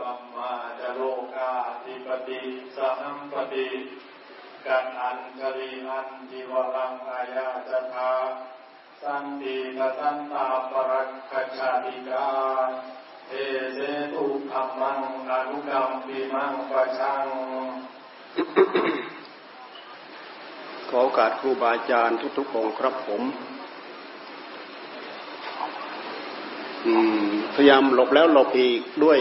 [0.00, 1.00] รัมมาจโล
[1.34, 1.50] กา
[1.84, 2.40] ธิปติ
[2.76, 3.68] สหัมปติ
[4.66, 8.12] กันอันจริอันจิวรังอายาจทา
[9.02, 12.28] สันติกสันตาปรักขชาติกา
[13.28, 13.34] เอ
[13.74, 13.78] เส
[14.12, 17.26] ตุธรรมังอนุกรรมปีมังปะชัง
[20.88, 23.22] ขอโอกาสครูบาอาจารย์ทุกๆองค์ครับผม
[27.54, 29.18] พยายามหลบแล้วหลบอีกด้วย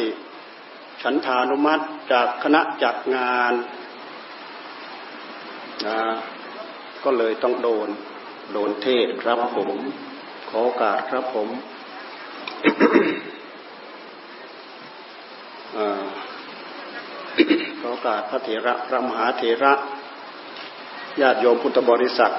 [1.01, 3.53] ฉันทานุมัติจากคณะจัดงาน
[5.87, 5.99] นะ
[7.03, 7.89] ก็เลยต้องโดน
[8.53, 9.77] โดนเทศครับผม
[10.49, 11.49] ขอโอกาสครับผม
[17.79, 19.73] ขอโอกาสพระเถระพระมหาเถระ
[21.21, 22.33] ญาติโยมพุทธบริษัท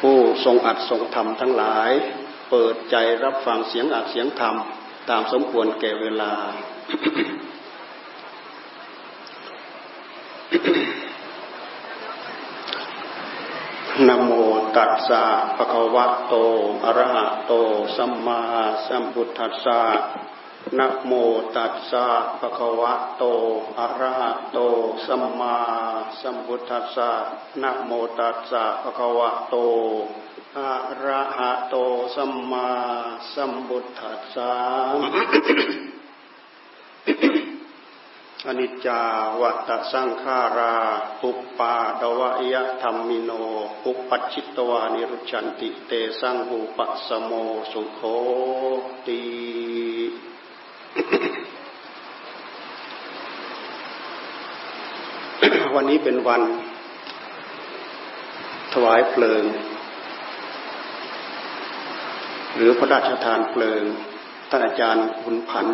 [0.00, 1.90] ผู้ทรงอัดทรงธรรมทั้งหลาย
[2.50, 4.56] เปิดใจรับฟังเสียงอัดเสียงธรรม
[5.10, 6.32] ตามสมควรแก่เวลา
[14.08, 14.30] นโม
[14.76, 15.24] ตัสสะ
[15.56, 16.34] ภะคะวะโต
[16.84, 17.52] อะระหะโต
[17.96, 18.40] สัมมา
[18.86, 19.80] สัมพุทธัสสะ
[20.78, 21.12] นะโม
[21.56, 22.06] ตัสสะ
[22.40, 23.24] ภะคะวะโต
[23.78, 24.58] อะระหะโต
[25.06, 25.56] สัมมา
[26.20, 27.10] สัมพุทธัสสะ
[27.62, 29.56] นะโมตัสสะภะคะวะโต
[30.58, 31.74] อะระหะโต
[32.14, 32.70] สัมมา
[33.34, 34.54] สัมพุทธัสสะ
[38.46, 39.02] อนิจจา
[39.40, 40.76] วัตสังขารา
[41.20, 43.30] ปุปปาดวะยะธรรมิโน
[43.82, 47.30] ปุปปัชิตวานิรุชันติเตสังหูปสโม
[47.72, 48.00] สุโค
[49.06, 49.22] ตี
[55.74, 56.42] วันนี้เป็นวัน
[58.72, 59.44] ถวายเพลิง
[62.56, 63.82] หรือพระราชทานเพลิง
[64.50, 65.66] ท่านอาจารย์บุญผัน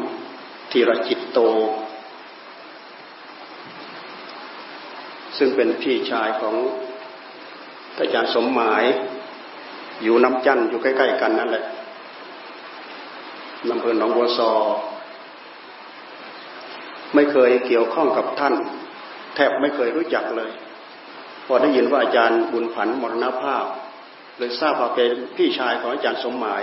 [0.71, 1.39] ธีรจิตโต
[5.39, 6.55] ซึ่งเป็นพี่ชายของ
[7.99, 8.85] อาจารย์สมหมาย
[10.03, 11.65] อยู่น้ำจันอยู่ใกล้ ๆ กันนั่นแหละ
[13.73, 14.53] อำเภอหนองบัวซอ
[17.15, 18.55] ไม่เคยเกี่ยวข้องกับท่าน
[19.35, 20.53] แทบไม่เคยรู้จักเลย
[21.47, 23.65] พอได้ยินว่าอาจารย์บุญผันมรณภาพ
[24.39, 26.63] เลยทราบว่าเป็นพี่ชายของอาจารย์สมหมาย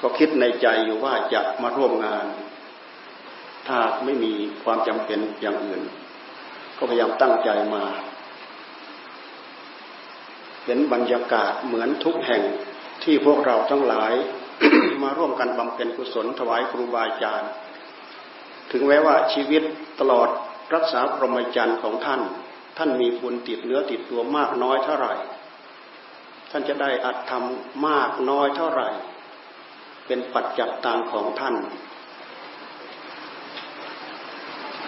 [0.00, 2.26] ก็คิดในใจอยู่ว่าจะมาร่วมงาน
[3.68, 4.32] ถ้าไม่มี
[4.62, 5.82] ความจำเป็นอย่างอื่น
[6.78, 7.84] ก็พยายามตั้งใจมา
[10.64, 12.42] เห็นบรรยากาศเหมือนทุกแห่ง
[13.04, 14.12] ที่พวกเราทั้งหลาย
[15.02, 17.50] มาร่วมกันบำเพ็ญกุศลถวายครูบาอาจารย์
[18.70, 19.62] ถึงแม้ว่าชีวิต
[20.00, 20.28] ตลอด
[20.74, 22.20] รักษาพรหมจรรย์ของท่าน
[22.78, 25.14] ท่านมีบุญติดเนื้อติดตัวมากน้อยเท่าไหร่
[26.50, 28.88] ท่านจะได้อัดทำมากน้อยเท่าไหร่
[30.06, 31.56] เป็นปัจจัตตังของท่าน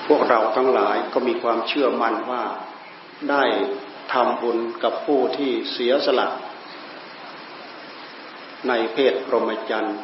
[0.06, 2.44] พวกเราทั้งหลายก็มีความเชื่อมั่นว่า
[3.30, 3.44] ได้
[4.12, 6.28] ทำบุญกับผู้ที่เสียสละ
[8.68, 9.96] ในเพศพรหมจรรย์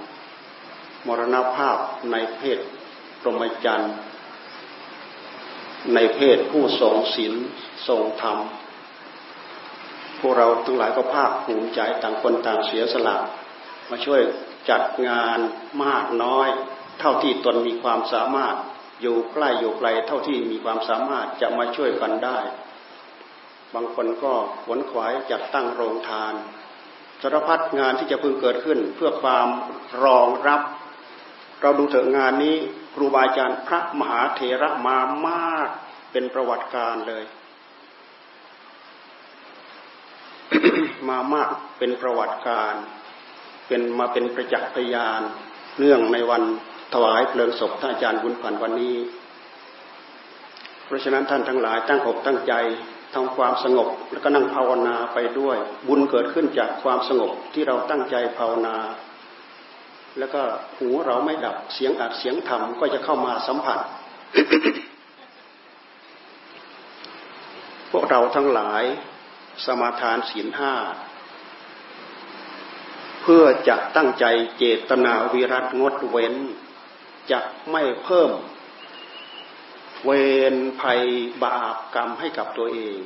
[1.07, 1.79] มรณภาพ
[2.13, 2.59] ในเพศ
[3.21, 3.93] พรหมจรรย์
[5.95, 7.35] ในเพศผู้ทรงศีล
[7.89, 8.39] ทรงธรรม
[10.27, 13.17] วกเราทั้งหลายก็ภาคภูมิใจต่างคนต่างเสียสละ
[13.91, 14.21] มาช่วย
[14.71, 15.39] จัดงาน
[15.85, 16.49] มากน้อย
[17.01, 18.57] เท่าที่ตนมีความสามารถ
[19.03, 22.39] อยู่ใกล้อยู่ไกลเท่าที่มีความสามารถจะมาช่วยกันได้
[23.75, 24.33] บางคนก็
[24.63, 26.35] ขวนขวายจัดตั้งโรงทาน
[27.23, 29.49] สารพัดงานที่จะพึงเกิดขึ้นเพื่อความ
[30.05, 30.61] รองรับ
[31.61, 32.57] เราดูเถอะงานนี้
[32.95, 35.69] ครูบาอาจารย์พระมหาเถระมามาก
[36.13, 37.25] เป็นประวัติการเลย
[41.09, 42.75] มามากเป็นประวัติการ
[43.69, 45.21] เป็นมาเป็นประจักษ์พยาน
[45.79, 46.43] เนื่องในวัน
[46.93, 48.97] ถวายเพลิงศพท่านอาจารย์บุญผันวันนี้
[50.85, 52.55] เพราะฉะนั้นท่านทั้งหลายตั้งอกตั้งใจ
[53.15, 55.57] ทำความสงบแล้วก็นั่งภาวนาไปด้วย
[55.89, 58.77] บุญเกิดขึ้นจากความสงบที่เราตั้งใจภาวนา
[60.19, 60.43] แล้วก็
[60.79, 63.79] หูเราไม่ดับเสียงอัดเสียงธรรมก็จะเข้ามาสัมผัส
[67.91, 68.83] พวกเราทั้งหลาย
[69.65, 70.73] สมาทานศีลห้า
[73.29, 74.25] เพื่อจะตั้งใจ
[74.59, 76.35] เจตนาวิรัตงดเว้น
[77.31, 77.41] จะ
[77.71, 78.31] ไม่เพิ่ม
[80.05, 80.11] เว
[80.53, 81.01] รภัย
[81.45, 82.99] บาปกรรมให้กับตัวเอง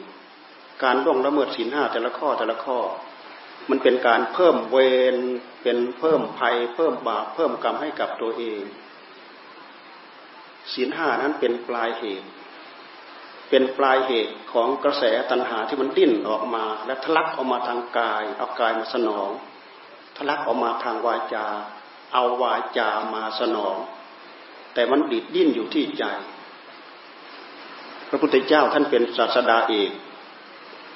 [0.83, 2.79] การล่วงละเมิดศีลห้าแต่ละข้อแต่ละข้อ
[3.71, 4.79] มันเป็นการเพิ่มเว
[5.15, 5.17] ร
[5.63, 8.63] เป็นเพิ่มภัย เพิ่มบาปเพิ่มกรรมให้กับตัวเอง
[10.73, 12.29] ศีลห้านั้นเป็นปลายเหตุ
[13.51, 19.31] เป็นปลายเหตุของกระแสตัณหาที่มันดิ้นออกมา และทะลักออกมาทางกายเอากายมาสนอง
[20.29, 21.47] ลักออกมาทางวาจา
[22.13, 23.77] เอาวาจามาสนอง
[24.75, 26.05] แต่มันดิดดิ้นอยู่ที่ใจ
[28.09, 29.91] พระพุทธเจ้าท่านเป็นศาสดาเอก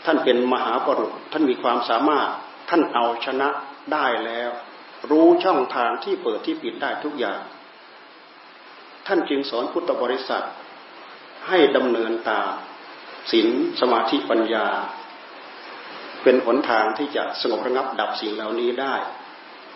[0.04, 2.30] ท่านเป็นมหาปรุษท่านมีความสามารถ
[2.70, 3.48] ท่านเอาชนะ
[3.92, 4.50] ได้แล้ว
[5.10, 7.40] รู้ช่องทางที่เปิดที่ปิดได้ทุกอย่าง
[9.06, 10.44] ท่านจึงสอนพุทธบริษัท
[11.48, 12.50] ให้ดำเนินตาม
[13.30, 13.48] ศีล
[13.80, 14.66] สมาธิปัญญา
[16.24, 18.94] เป็นหนทางที่จะสงบระงับดับสิ่งเหล่านี้ได้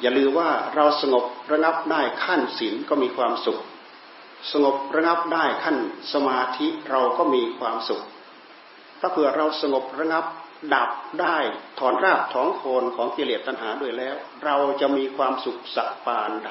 [0.00, 3.61] อย่าลืมว่าเราสงบระงับได้ขั้นศีลก็มีความสุข
[4.53, 5.77] สงบระงับได้ขั้น
[6.12, 8.03] สมาธิเราก็มีความสุข
[9.00, 10.25] ถ้าเผื่อเราสงบระงับ
[10.75, 10.91] ดับ
[11.21, 11.37] ได้
[11.79, 14.15] ถอนรากถอนโคนของกิเลสตัณหาด้วยแล้ว
[14.45, 16.50] เราจะมีความสุขสักปานใด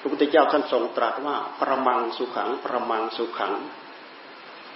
[0.00, 3.54] พระพุทธเจ้าท่านทรงตรัสว่าประมังสุขังประมังสุขัง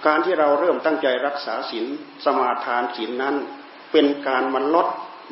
[0.05, 1.85] การที่เราเริ่มตั้งใจรักษาศีล
[2.25, 3.35] สมาทานศีลนั้น
[3.91, 4.87] เป็นการมันลด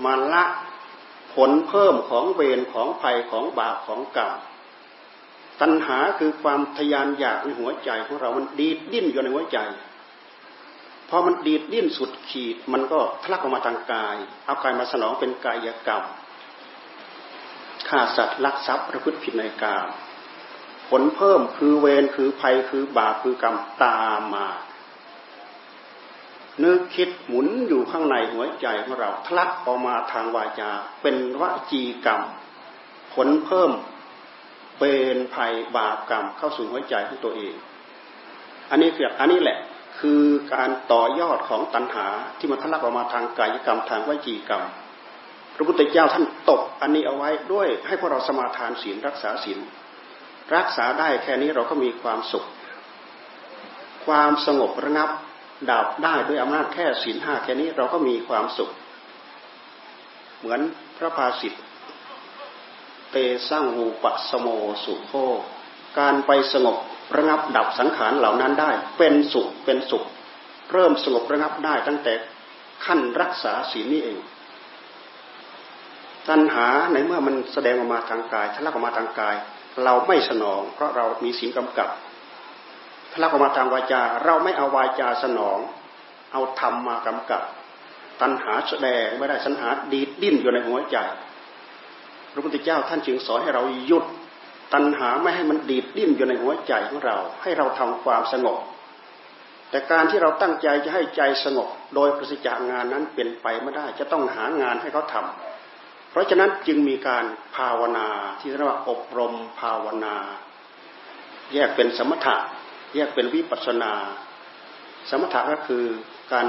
[0.06, 0.44] มาละ
[1.34, 4.38] ผลเพิ่มของเวรของภัยของบาปของกรรม
[5.62, 9.60] ตัณหาคือความทยานอยากในหัวใจของเรามันดีดดิ้นอยู่ในหัวใจ
[11.10, 16.04] พอมันดีดดิ้นสุดขีดมันก็ทะลักออกมาทางกายเอากายมาสนองเป็นกายกรรม
[17.88, 19.88] ฆ่าสัตว์ลักทรัพย์ประพฤติผิดในกาม
[20.90, 24.48] ผลเพิ่มคือเวรคือภัยคือบาปคือกรรมตามมา
[26.64, 30.72] นึกคิดหมุนอยู่ข้างในหัวใจของเราทะลักออกมาทางวาจา
[31.02, 32.22] เป็นวจีกรรม
[33.14, 33.72] ผลเพิ่ม
[34.80, 37.54] เป็นภัยบาปกรรมเข้าสู่หัวใจของตัวเอง
[38.70, 39.60] อันนี้คืออันนี้แหละ
[40.00, 40.24] คือ
[40.54, 42.08] การต่อยอดของตัณหา
[42.38, 44.64] ที่มันทะลักออกมาทางกายกรรมทางวจีกรรม
[45.56, 49.60] พระพุทธเจ้าท่านตกอันนี้เอาไว้ด้วยให้พวกเราสมาทานศีลรักษาศีล
[50.56, 52.46] รักษาได้แค่นี้เราก็มีความสุข
[54.06, 55.10] ความสงบระงับ
[55.72, 58.70] ดับได้ด้วยอำนาจแค่ศีลห้าแค่นี้เราก็มีความสุข
[60.40, 60.62] เหมือน
[60.98, 61.60] พระภาสิทธิ
[63.12, 63.16] เต
[63.50, 64.48] สร้างูปสโม
[64.84, 65.14] สุโค
[66.00, 66.78] การไปสงบ
[67.16, 70.04] ระงับดับสังขารเหล่านั้นได้ เป็นสุขเป็นสุข
[70.72, 72.14] เริ่มสงบระงับได้ตั้งแต่
[72.86, 74.20] ขั้นรักษาศีลนี่เอง
[76.30, 79.36] ตัณหาในเมื่อมันแสดงออกมาทางกายทะลักออกมาทางกาย
[79.84, 81.90] เราไม่สนอง เพราะเรามีศีลกำกับ
[83.12, 85.58] ทะลักออกมาทางวาจา เราไม่เอาวาจาสนอง
[86.34, 87.44] เอาธรรมมากำกับ
[88.22, 90.98] ตัณหาแสดงไม่ได้สัญหาดีดดิ้นอยู่ในหัวใจ
[92.32, 94.06] พระพุทธเจ้าท่านจึงสอนให้เราหยุด
[94.74, 98.58] ตัณหาไม่ให้มันดีดดิ้นอยู่ในหัวใจของเรา ให้เราทำความสงบ
[99.70, 107.26] แต่การที่เราตั้งใจจะให้ใจสงบ โดยประสิทธิงานนั้นเป็นไปไม่ได้ จะต้องหางานให้เขาทำเพราะฉะนั้นจึงมีการ
[107.56, 108.08] ภาวนา
[108.40, 110.16] ที่เรียกว่าอบรมภาวนา
[111.54, 112.36] แยกเป็นสมถะ
[112.96, 113.94] แยกเป็นวิปัสนา
[115.10, 115.84] สมถะก็คือ
[116.34, 116.48] การ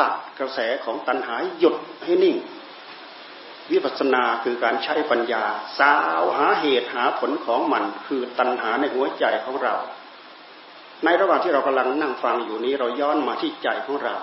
[0.00, 2.36] ตัดกระแสของตัณหาหยุดให้นิ่ง
[3.72, 5.44] วิปัสนาคือการใช้ปัญญา
[5.78, 9.74] สาวหาเหตุหาผลของมัน คือตัณหาในหัวใจของเรา
[11.04, 14.16] ในระหว่างที่เรากำลังนั่งฟังอยู่นี้เราย้อนมาที่ใจของเรา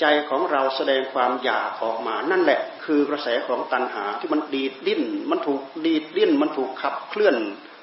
[0.00, 7.36] ใจของเราแสดงความอยากออกมา นั่นแหละคือกระแสของตัณหาที่มันดีดดิ้น มันถูกดีดดิ้น มันถูกขับเคลื่อน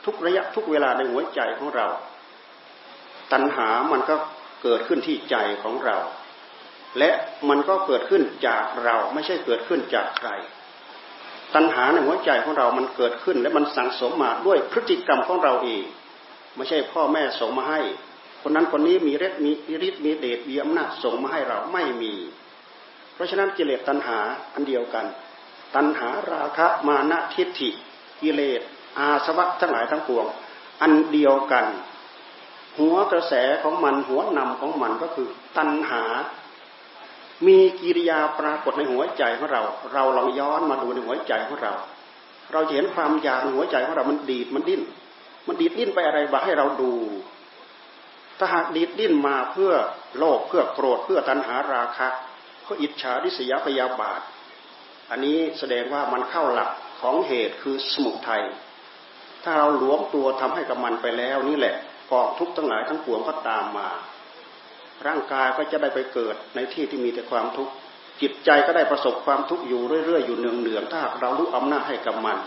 [0.06, 1.88] ทุกระยะทุกเวลาในหัวใจของเรา
[3.34, 4.16] ตัณหามันก็
[4.64, 5.98] เกิดขึ้นที่ใจของเรา
[7.00, 7.12] และ
[7.50, 10.30] มันก็เกิดขึ้นจากเราไม่ใช่เกิดขึ้นจากใคร
[11.56, 15.84] ตัณหาในหัวใจของเรามันเกิดขึ้น และมันสั่งสมมาด้วยพฤติกรรมของเราเอง
[16.56, 17.82] ไม่ใช่พ่อแม่ส่งมาให้
[18.42, 19.52] คนนั้นคนนี้มีฤทธิ์มี
[19.88, 22.14] ฤทธิ์มีเดชมีอำนาจส่งมาให้เราไม่มี
[23.14, 24.20] เพราะฉะนั้นกิเลสตัณหา
[24.54, 25.06] อันเดียวกัน
[25.76, 27.70] ตัณหาราคะมานะทิฏฐิ
[28.22, 28.62] กิเลส
[29.00, 30.26] อาสวะทั้งหลายทั้งปวง
[30.82, 31.66] อันเดียวกัน
[32.80, 33.34] หัวกระแส
[33.64, 36.04] ของมันหัวนำของมันก็คือตัณหา
[37.48, 39.62] มีกิริยาปรากฏในหัวใจของเรา
[39.94, 41.74] เราลองย้อนมาดูในหัวใจของเรา
[42.54, 44.82] เราจะเห็นความอยากในหัวใจของเรา มันดีดมันดิ้น
[45.48, 46.94] มันดีดดิ้นไปอะไรบ้าให้เราดู
[48.38, 49.72] ถ้าหากดีดดิ้นมาเพื่อ
[50.18, 52.08] โลภเพื่อโกรธเพื่อตัณหาราคะ
[52.64, 54.22] เพื่ออิจฉาริษยาพยาบาท
[55.12, 56.70] อันนี้แสดงว่ามันเข้าหลัก
[57.02, 58.44] ของเหตุคือสมุทัย
[59.44, 61.76] ถ้าเราหลวมตัวทำให้กับมันไปแล้วนี่แหละ
[62.12, 63.90] กองทุกข์ทั้งหลายทั้งปวงก็ตามมา
[65.08, 67.74] ร่างกายก็จะได้ไปเกิดในที่ที่มีแต่ความทุกข์
[68.22, 72.38] จิตใจก็ได้ประสบความทุกข์อยู่เรื่อยๆอยู่เนืองๆถ้าเรารู้อำนาจให้กับมัน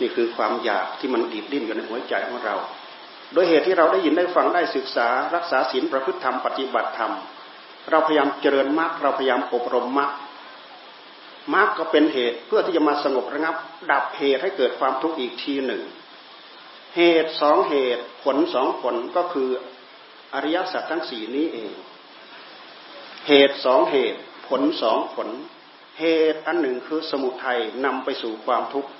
[0.00, 2.56] นี่คือความอยากที่มันดิบดิ้นอยู่ในหัวใจของเรา
[3.32, 7.12] โดยเหตุที่เราได้ยินได้ฟังได้ศึกษา รักษาศีลประพฤติธรรมปฏิบัติธรรม
[7.90, 10.10] เราพยายามเจริญมรรคเราพยายามอบรมมรรค
[11.54, 13.56] มรรคก็เป็นเหตุเพื่อที่จะมาสงบระงับ
[13.90, 15.82] ดับเหตุให้เกิดความทุกข์อีกทีหนึ่ง
[16.96, 19.48] เหตุสองเหตุผลสองผลก็คือ
[20.34, 21.72] อริยสัจทั้งสี่นี้เอง
[23.28, 25.28] เหตุสองเหตุผลสองผล
[26.00, 28.90] เหตุอันหนึ่งคือสมุทัยนำไปสู่ความทุกข์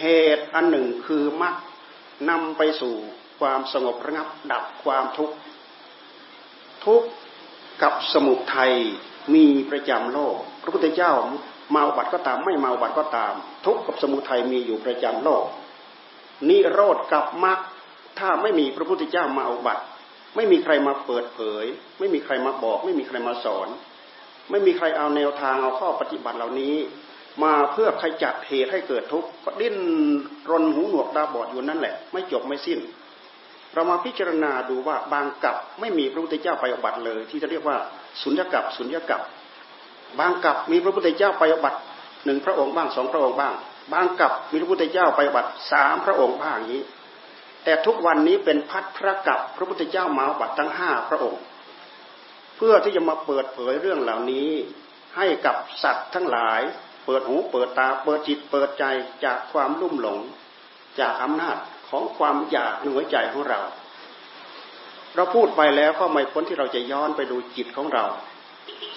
[0.00, 1.54] เหตุอันหนึ่งคือมรรค
[2.30, 2.94] นำไปสู่
[3.40, 5.36] ความสงบระงับดับความทุกข์
[6.84, 7.08] ทุกข์
[7.82, 8.72] กับสมุทัย
[9.34, 11.12] มีประจำโลก พระพุทธเจ้า
[11.74, 13.32] มาบัติก็ตามไม่มาบัติก็ตาม
[13.66, 15.44] ทุกข์กับสมุทัยมีอยู่ประจำโลก
[16.48, 17.58] นิโรธกับมรรค
[18.18, 19.84] ถ้าไม่มีพระพุทธเจ้ามาอาบัติ
[20.36, 21.64] ไม่มีใครมาเปิดเผย
[21.98, 23.68] ไม่มีใครมาบอก ไม่มีใครมาสอน
[24.50, 26.74] ไม่มีใครเอาแนวทางเอาข้อปฏิบัติเหล่านี้
[27.44, 29.28] มาเพื่อขจัดเหตุให้เกิดทุกข์
[29.60, 29.76] ดิ้น
[30.50, 32.78] รนหูหนวกตาบอดอยู่นั่นแหละ ไม่จบไม่สิ้น
[33.74, 37.76] เรามาพิจารณาดูว่าบางกับไม่มีพระพุทธเจ้าไปอบัติเลย ที่จะเรียกว่า
[38.22, 39.20] สุญญกับสุญญกับ
[40.18, 41.80] บางกับมีพระพุทธเจ้าไปอบัติ
[42.24, 43.54] หนึ่งพระองค์บ้างสองพระองค์บ้าง
[43.92, 46.82] บางกับมีพระพุทธเจ้าไปบัติสามพระองค์บ้างนี้
[47.64, 51.42] แต่ทุกวันนี้เป็นพัดพระกับพระพุทธเจ้ามาบัตทั้งห้าพระองค์
[52.56, 54.50] เพื่อที่จะมาเปิดเผยเรื่องเหล่านี้
[55.16, 56.60] ให้กับสัตว์ทั้งหลาย
[57.04, 58.84] เปิดหูเปิดตาเปิดจิตเปิดใจ
[59.24, 60.18] จากความลุ่มหลง
[61.00, 61.56] จากอำนาจ
[61.88, 63.60] ของความอยากในหัวใจของเรา
[65.14, 68.04] เราพูดไปแล้วก็ไม่พ้นที่เราจะย้อนไปดูจิตของเรา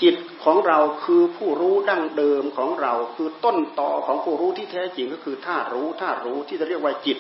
[0.02, 7.18] จิตของเราคือผู้รู้ดั้งเดิมของเรา คือต้นต่อของผู้รู้ที่แท้จริงก็คือธาตุรู้ธาตุรู้ที่จะเรียกว่าจิต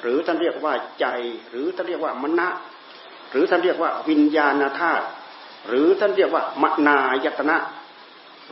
[0.00, 1.06] หรือท่านเรียกว่าใจ
[1.50, 2.48] หรือท่านเรียกว่ามณะ
[3.30, 5.06] หรือท่านเรียกว่าวิญญาณธาตุ
[5.68, 7.56] หรือท่านเรียกว่ามนายตนะ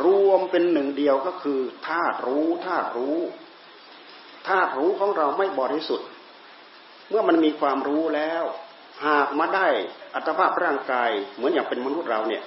[0.04, 3.18] รวมเป็นหนึ่งเดียวก็คือธาตุรู้ธาตุรู้
[4.48, 6.08] ธาตุรู้ของเราไม่บริสุทธิ์
[7.08, 8.44] เมื่อมันมีความรู้แล้ว
[9.06, 9.68] หากมาได้
[10.14, 12.42] อัตภาพร่างกายเหมือนอย่างเป็นมนุษย์เราเนี่ย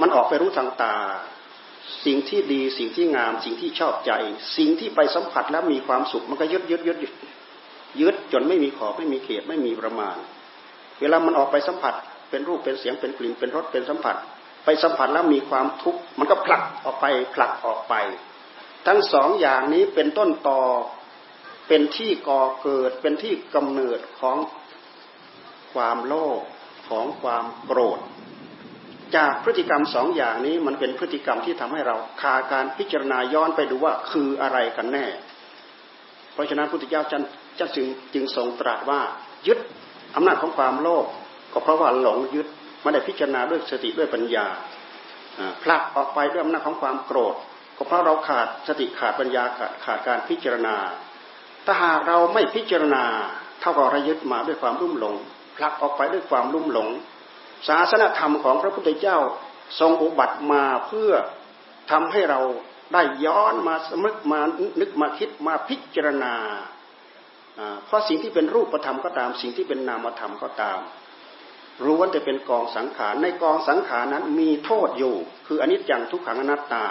[0.00, 0.96] มันออกไปรู้ทางตา
[2.04, 4.12] สิ่งที่ดีสิ่งที่งาม สิ่งที่ชอบใจ
[4.56, 7.12] สิ่งที่ไปสัมผัสแล้วมีความสุขมันก็ยึดยึดยึดยึด
[8.00, 10.16] ยึดจนไม่มีขอบไม่มีเขตไม่มีประมาณ
[11.00, 11.94] เวลามันออกไปสัมผัส
[12.30, 14.16] เป็นรูปเป็นเสียงเป็นกลิ่นเป็นรสเป็นสัมผัส
[14.64, 17.94] ไปสัมผัสแล้วมีความทุกข์มันก็ผลักออกไปผลักออกไป
[18.86, 20.62] ทั้งสองอย่างนี้เป็นต้นตอ
[21.68, 24.36] เป็นที่ก่อเกิดเป็นที่กำเนิดของ
[25.72, 26.40] ความโลภ
[26.88, 28.00] ของความโกรธ
[29.16, 35.06] จากพฤติกรรมสองอย่างนี้มันเป็นพฤติกรรมที่ทำให้เราคาการพิจารณาย้อนไปดูว่าคืออะไรกันแน่
[36.32, 37.02] เพราะฉะนั้นพุทธเจ้า
[37.58, 39.00] จ้าจึงจึงทรงตรัสว่า
[39.46, 39.58] ยึด
[40.16, 41.06] อำนาจของความโลภ
[41.52, 42.46] ก็เพราะว่าหลงยึด
[42.82, 44.46] ไม่ได้พิจารณาด้วยสติด้วยปัญญา
[45.62, 47.34] ผลักออกไปด้วยอำนาจของความโกรธ
[47.76, 50.76] ก็เพราะเราขาดสติขาดปัญญาขาดขาดการพิจารณา
[51.66, 53.04] ถ้าหากเราไม่พิจารณา
[53.60, 55.14] เท่ากับเรายึดมาด้วยความรุ่มหลง
[55.56, 56.88] ผลักออกไปด้วยความรุ่มหลง
[57.68, 59.18] ศาสนธรรมของพระพุทธเจ้า
[59.80, 61.12] ทรงอุบัติมาเพื่อ
[61.90, 62.40] ทำให้เรา
[62.92, 64.40] ได้ย้อนมาสมึกมา
[64.80, 66.34] นึกมาคิดมาพิจารณา
[67.86, 70.78] เพราะสิ่งที่เป็นรูปธรรมก็ตาม สิ่งที่เป็นนามธรรมก็ตาม
[71.84, 75.14] รู้ว่าจะเป็นกองสังขารในกองสังขารนั้นมีโทษอยู่
[75.46, 76.86] คืออนิจจังทุกขังอนัตตา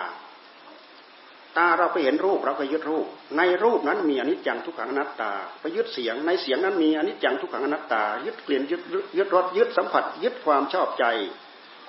[1.58, 8.82] ตาเราไปเห็นรูปเราไปยึดรูป ในรูปนั้นมีอนิจจังทุกขังอนัตตาไปยึดเสียง ในเสียงนั้นมีอนิจจังทุกขังอนัตตา ยึดเกลี่ยนยึด
[9.18, 11.06] ยึดรสยึดสัมผัส ยึดความชอบใจ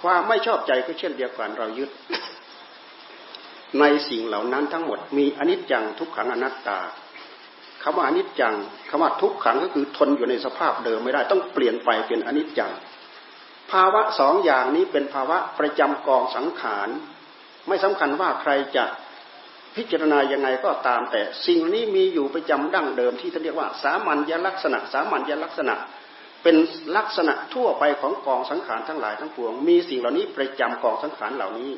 [0.02, 1.90] ความไม่ชอบใจก็เช่นเดียวกันเรายึด
[3.81, 6.79] ในสิ่งเหล่านั้นทั้งหมดมีอนิจจังทุกขังอนัตตา
[7.83, 8.55] คำว่าอนิจจัง
[8.90, 12.73] คำว่าทุกขังก็คือทนอยู่ในสภาพเดิมไม่ได้ต้องเปลี่ยนไปเป็นอนิจจัง
[13.71, 16.88] ภาวะสองอย่างนี้เป็นภาวะประจำกองสังขาร
[17.69, 18.85] ไม่สำคัญว่าใครจะ
[19.77, 25.75] พิจารณายังไงก็ตามแต่สิ่งนี้มีอยู่ประจำดั้งเดิมที่ท่านเรียกว่า สามัญญลักษณะ สามัญญลักษณะ
[26.43, 26.57] เป็น
[26.97, 31.71] ลักษณะทั่วไปของกองสังขารทั้งหลายทั้งปวง มีสิ่งเหล่านี้ประจำกองสังขารเหล่านี้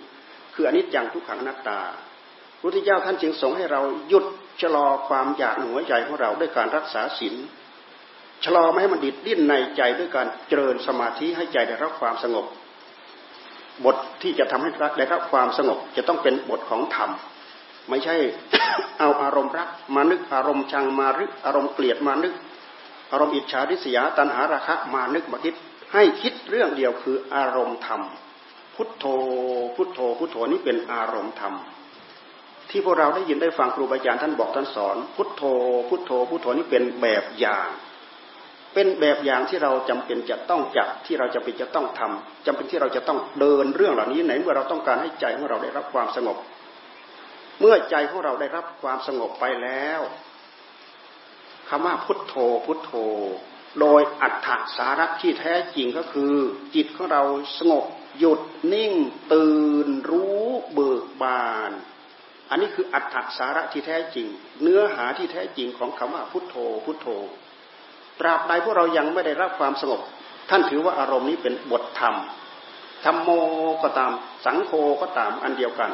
[0.55, 1.81] คืออนิจจังทุกขังนัตตา
[2.61, 4.25] พุทธเจ้าท่านจึงทรงให้เราหยุด
[4.63, 7.35] ชะลอความอยากหัวใจของเราด้วยการรักษาศีล
[8.45, 12.47] ชะลอไม่ให้มันดิดดิ้นในใจด้วยการเจริญสมาธิให้ใจได้รับความสงบ
[13.85, 17.11] บทที่จะทำให้ได้รับความสงบจะต้องเป็นบทของธรรม
[17.89, 18.17] ไม่ใช่
[18.99, 22.35] เอาอารมณ์รักมานึกอารมณ์ชังมานึกอารมณ์เกลียดมานึก
[23.13, 25.55] อารมณ์อิจฉาริษยาตัณหาราคะมานึกมาคิด
[25.93, 28.03] ให้คิดเรื่องเดียวคืออารมณ์ธรรม
[28.77, 29.05] พุทโธ
[29.77, 31.55] พุทโธ พุทโธนี้เป็นอารมณ์ธรรม
[32.71, 35.43] ที่พวกเราได้ยินได้ฟังครูบาอาจารย์ท่านบอกท่านสอน พุทโธ
[35.89, 37.69] พุทโธ พุทโธนี่เป็นแบบอย่าง
[38.75, 46.37] เป็นแบบอย่างที่เราจำเป็นจะต้องจับที่เราจะเป็นจะต้องทำจำเป็นที่เราจะต้องเดินเรื่องเหล่านี้ไหนเมื่อเราต้องการให้ใจของเราได้รับความสงบ
[47.65, 50.01] เมื่อใจของเราได้รับความสงบไปแล้ว
[51.69, 52.35] คำว่าพุทโธ
[52.67, 52.93] พุทโธ
[53.81, 56.35] โดยอัตถสาระที่แท้จริงก็คือ
[56.75, 57.23] จิตของเรา
[57.59, 57.85] สงบ
[58.19, 58.41] หยุด
[58.73, 58.93] นิ่ง
[59.33, 61.73] ตื่นรู้เบิกบาน
[62.51, 64.27] อันนี้คืออัตถสาระที่แท้จริง
[64.63, 67.09] เนื้อหาที่แท้จริงของคำว่าพุทโธ พุทโธ
[68.21, 70.01] ตราบใดพวกเรายังไม่ได้รับความสงบ
[70.51, 72.15] ท่านถือว่าอารมณ์นี้เป็นบทธรรม
[73.05, 73.29] ธรรมโม
[73.83, 74.13] ก็ตาม
[74.45, 75.93] สังโฆก็ตามอันเดียวกัน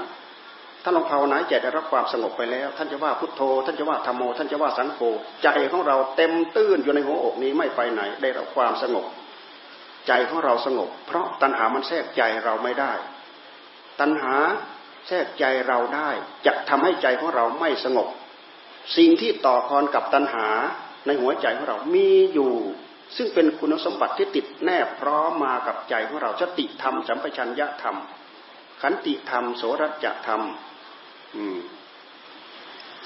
[0.82, 5.00] ท่านลองภาวนาใจได้รับความสงบไปแล้ว ท่านจะว่าพุทโธ ท่านจะว่าธรรมโม ท่านจะว่าสังโฆ
[5.42, 9.06] ใจของเราเต็มตื้นอยู่ในหัวอกนี้ไม่ไปไหน ได้รับความสงบ
[10.08, 12.92] ใจของเราสงบ เพราะตัณหามันแทรกใจเราไม่ได้
[14.00, 14.34] ตัณหา
[15.08, 16.10] แทรกใจเราได้
[16.46, 18.08] จะทำให้ใจของเราไม่สงบ
[18.96, 20.48] สิ่งที่ต่อคอนกับตัณหา
[21.06, 22.54] ในหัวใจของเรามีอยู่
[23.16, 27.96] ซึ่งเป็นคุณสมบัติที่ติดแนบพร้อมมากับใจของเราสติธรรมสัมปชัญญะธรรม
[28.82, 30.42] ขันติธรรม โสรัจธรรม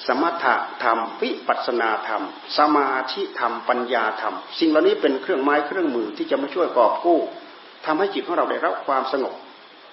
[0.06, 2.22] สมถะธรรม วิปัสนาธรรม
[2.58, 7.20] สมาธิธรรม ปัญญาธรรม สิ่งเหล่านี้เป็นเครื่องไม้เครื่องมือที่จะมาช่วยกอบกู้
[7.86, 9.34] ทำให้จิตของเราได้รับความสงบ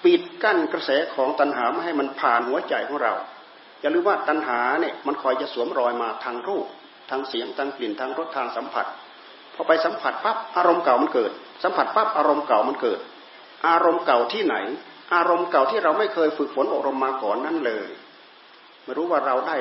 [0.04, 3.12] ปิดกั้นกระแสของตัณหาไม่ให้มันผ่านหัวใจของเรา
[3.80, 6.66] อย่าลืมว่าตัณหาเนี่ยมันคอยจะสวมรอยมาทางรูป
[7.10, 8.86] ทางเสียง ทางกลิ่น ทางรส ทางสัมผัส
[9.54, 11.32] พอไปสัมผัสปั๊บอารมณ์เก่ามันเกิด
[11.62, 12.98] สัมผัสปั๊บอารมณ์เก่ามันเกิด
[13.66, 14.56] อารมณ์เก่าที่ไหน
[15.14, 17.88] อารมณ์เก่าที่เราไม่เคยฝึกฝนอบรมมาก่อนนั่นเลย
[18.84, 19.56] ไม่รู้ว่าเราได้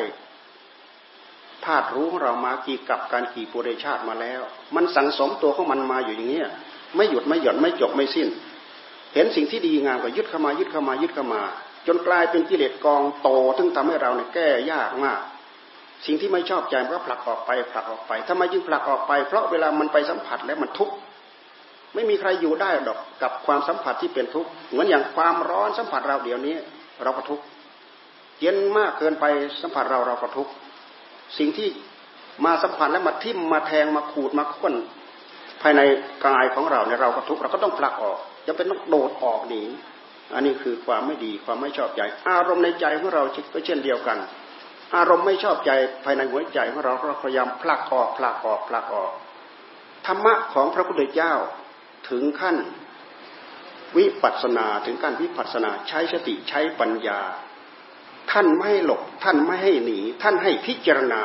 [1.65, 4.41] ธาตุรู้ของเรามากี่กับการกี่ปุเรชาติมาแล้ว
[4.75, 6.49] มันสังสมตัวของมันมาอยู่อย่างเงี้ย
[6.95, 8.27] ไม่หยุดไม่หย่อนไม่จบไม่สิ้น
[9.13, 11.41] เห็นสิ่งที่ดีงามก็ยึดเข้ามายึดเข้ามายึดเข้ามา
[11.87, 15.19] จนกลายเป็นกิเลสกองโตซึ่งทำให้เราเนี่ยแก้ยากมาก
[16.05, 20.93] สิ่งที่ไม่ชอบใจมันก็ผลักออกไปผลักออกไปทำไมยิ่งผลักออกไป เพราะเวลามันไปสัมผัสแล้วมันทุกข์
[21.93, 26.55] ไม่มีใครอยู่ได้ดอกกับความสัมผัสที่เป็นทุกข์เหมือนอย่างความร้อนสัมผัสเราเดี๋ยวนี้
[27.03, 27.43] เราก็ทุกข์
[28.39, 29.25] เย็นมากเกินไป
[29.61, 30.51] สัมผัสเราเราก็ทุกข์
[31.37, 31.69] สิ่งที่
[32.45, 34.73] มาสัมผัสแล้วมาทิ่มมาแทงมาขูดมาค้น
[35.61, 35.81] ภายใน
[36.25, 38.17] กายของเราเนี่ยเราก็ทุกข์เราก็ต้องผลักออก
[38.47, 39.63] จะเป็นต้องโดดออกหนี
[40.33, 44.17] อันนี้คือความไม่ดีความไม่ชอบใจ อารมณ์ในใจของเราก็เช่นเดียวกัน
[44.95, 45.71] อารมณ์ไม่ชอบใจ
[46.03, 49.11] ภายในหัวใจของเราเราพยายามผลักออกผลักออกผลักออก
[50.07, 51.33] ธรรมะของพระพุทธเจ้า
[52.11, 52.57] ถึงขั้น
[53.97, 57.19] วิปัสนาถึงการวิปัสนาใช้สติใช้ปัญญา
[58.31, 61.23] ท่านไม่ให้หลบท่านไม่ให้หนี ท่านให้พิจารณา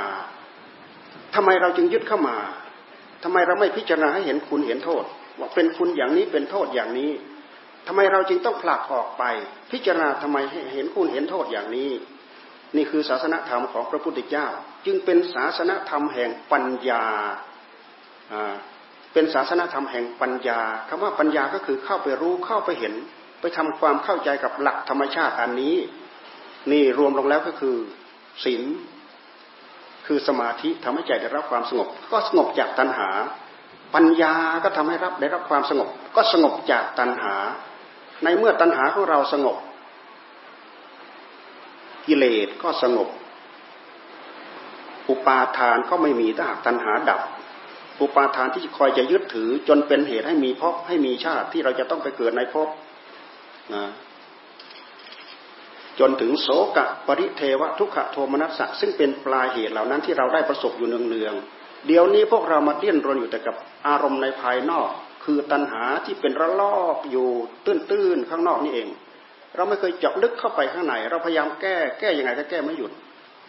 [1.35, 2.37] ทำไมเราจึงยึดเข้ามา
[3.23, 5.05] ทำไมเราไม่พิจารณาให้เห็นคุณเห็นโทษ
[5.39, 7.13] ว่าเป็นคุณอย่างนี้เป็นโทษอย่างนี้
[7.87, 9.25] ทำไมเราจึงต้องผลักออกไป
[9.73, 11.91] พิจารณาทำไมให้เห็นคุณเห็นโทษอย่างนี้
[12.77, 14.47] นี่คือศาสนธรรมของพระพุทธเจ้า
[14.87, 17.05] จึงเป็นศาสนธรรมแห่งปัญญา
[19.15, 22.95] เป็นศาสนธรรมแห่งปัญญาคำว่าปัญญาก็คือเข้าไปรู้เข้าไปเห็น
[23.41, 25.77] ไปทำความเข้าใจกับหลักธรรมชาติอันนี้
[26.73, 27.77] นี่รวมลงแล้วก็คือ
[28.45, 28.63] ศีล
[30.07, 33.09] คือสมาธิทำให้ใจได้รับความสงบ ก็สงบจากตัณหา
[33.95, 37.35] ปัญญาก็ทำให้รับได้รับความสงบ ก็สงบจากตัณหา
[38.25, 39.57] ในเมื่อตัณหาของเราสงบ
[42.07, 43.09] กิเลสก็สงบ
[45.09, 47.21] อุปาทานก็ไม่มีถ้าหากตัณหาดับ
[48.01, 52.69] อุปาทานที่คอยจะยึดถือจนเป็นเหตุให้มีภพให้มีชาติที่เราจะต้องไปเกิดในภพ
[53.75, 53.85] นะ
[56.01, 64.91] จนถึงโสกะปริเทวะทุกขโทมนัสสะซึ่งเป็นปลายเหตุเหล่านั้นที่เราได้ประสบอยู่เนืองๆเดี๋ยวนี้พวกเรามาเดี้ยนรนอยู่แต่กับอารมณ์ในภายนอก
[65.25, 67.29] คือตัณหาที่เป็นระลอกอยู่
[67.67, 68.89] ตื้นๆข้างนอกนี่เอง
[69.57, 72.93] เราไม่เคยเจาะลึกเข้าไปข้างในเราพยายามแก้แก้ยังไงก็แก้ไม่หยุด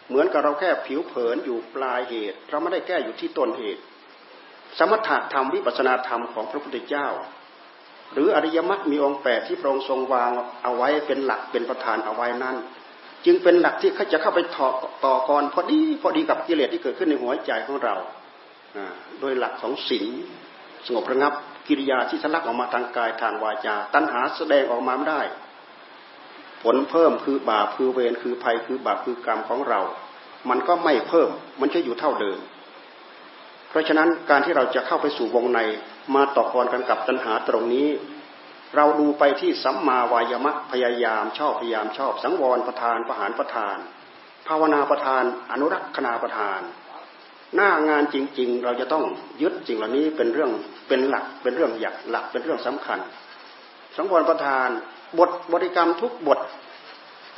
[0.09, 3.81] เหมือนกับเราแค่ผิวเผินอยู่ปลายเหตุ เราไม่ได้แก้อยู่ที่ต้นเหตุ
[4.77, 7.07] สมถะธรรมวิปัสนาธรรมของพระพุทธเจ้า
[8.13, 10.31] หรืออริยมรรคมีองค์แปดที่พระองค์ทรงวาง
[10.63, 12.55] เอาไว้เป็นหลักเป็นประธานเอาไว้นั้น
[13.25, 14.67] จึงเป็นหลักที่เขาจะเข้าไปต่อ
[15.05, 17.95] ต่อกรพอดีพอดีกับกิเลสที่เกิดขึ้นในหัวใจของเรา
[19.19, 20.07] โดยหลักของศีล
[20.85, 21.33] สงบระงับ
[21.67, 25.21] กิริยาที่ทะลักออกมาทางกายทางวาจา ตัณหาแสดงออกมาไม่ได้
[26.63, 29.81] ผลเพิ่มคือบาปคือเวรคือภัยคือบาปคือกรรมของเรา
[30.49, 31.29] มันก็ไม่เพิ่ม
[31.61, 32.37] มันจะอยู่เท่าเดิม
[33.75, 35.59] ราะฉะนั้นการที่เราจะเข้าไปสู่วงใน
[36.15, 37.87] มาต่อกรกันกับตัณหาตรงนี้
[38.75, 43.77] เราดูไปที่สัมมาวายมะพยายามชอบพยายามชอบ สังวรประทานประหารประทาน
[44.47, 46.61] ภาวนาประทาน อนุรักษณาประทาน
[47.55, 49.05] หน้างานจริง ๆ เราจะต้อง
[49.41, 50.51] ยึดสิ่งเหล่านี้เป็นเรื่อง
[50.87, 52.99] เป็นหลักเป็นเรื่องหยักหลักเป็นเรื่องสำคัญ
[53.97, 54.69] สังวรประทาน
[55.19, 56.39] บทบริกรรมทุกบท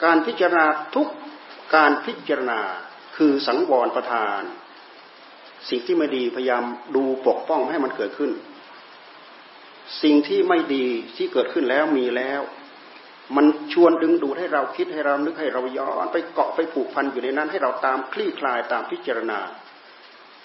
[0.03, 1.07] การพิจารณาทุก
[1.75, 2.61] การพิจารณา
[3.17, 4.41] คือสังวรประทาน
[5.69, 6.63] สิ่งที่ไม่ดีพยายาม
[6.95, 8.31] ดูปกป้องให้มันเกิดขึ้น
[10.03, 10.85] สิ่งที่ไม่ดี
[11.17, 12.41] ที่เกิดขึ้นแล้วมีแล้ว
[13.35, 19.39] มันชวนดึงดูดให้เราคิดให้เรานึกให้เราย้อนไปเกาะไปผูกพันอยู่ในนั้น ให้เราตามคลี่คลายตามพิจารณา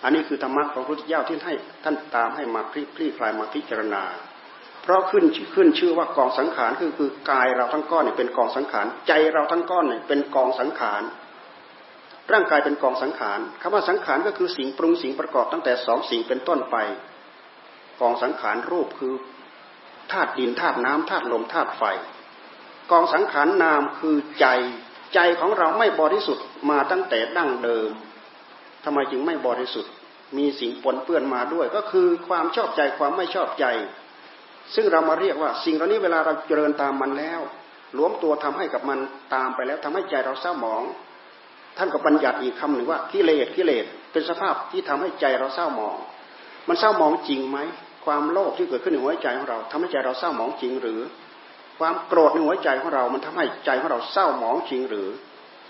[0.02, 1.54] อันนี้คือธรรมะของพระพุทธเจ้าที่ให้
[1.84, 4.02] ท่านตามให้มาคลี่คลี่คลายมาพิจารณา
[4.82, 11.02] เพราะขึ้นขึ้นชื่อว่ากองสังขารคือคือกายเราทั้งก้อนเนี่ยเป็นกองสังขารใจเราทั้งก้อนเนี่ยเป็นกองสังขาร
[12.32, 16.76] ร่างกายเป็นกองสังขารคำว่าสังขารก็คือสิ่งปรุงสิ่งประกอบตั้งแต่สองสิ่งเป็นต้นไป
[18.00, 19.14] กองสังขารรูปคือ
[20.12, 21.82] ธาตุดินธาตุน้ำธาตุลมธาตุไฟ
[22.90, 24.46] กองสังขารนามคือใจ
[25.14, 27.90] ใจของเราไม่บริสุทธิ์มาตั้งแต่ดั้งเดิม
[28.84, 29.92] ทำไมจึงไม่บริสุทธิ์
[30.38, 33.66] มีสิ่งปนเปื้อนมาด้วย ก็คือความชอบใจความไม่ชอบใจ
[34.74, 37.40] ซึ่งเรามาเรียกว่าสิ่งเหล่านี้เวลาเราเจริญตามมันแล้ว
[37.94, 38.98] หลวมตัวทำให้กับมัน
[39.34, 40.82] ตามไปแล้วทำให้ใจเราเศร้าหมอง
[41.78, 45.96] ท่านก็บัญญัติอีกคำหนึ่งว่ากิเลสกิเลสเป็นสภาพที่ทำให้ใจเราเศร้าหมอง
[46.68, 47.58] มันเศร้าหมองจริงไหม
[48.04, 51.00] ความโลภที่เกิดขึ้นในหัวใจของเราทำให้ใจเราเศร้าหมองจริงหรือ
[51.78, 55.08] ความโกรธในหัวใจของเรา มันทำให้ใจของเราเศร้าหมองจริงหรือ